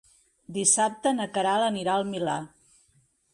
[0.55, 2.39] Dissabte na Queralt anirà al Milà.